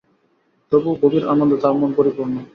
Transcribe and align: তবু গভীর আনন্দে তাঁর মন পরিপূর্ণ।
তবু 0.71 0.89
গভীর 1.01 1.23
আনন্দে 1.27 1.57
তাঁর 1.63 1.75
মন 1.81 1.91
পরিপূর্ণ। 1.97 2.35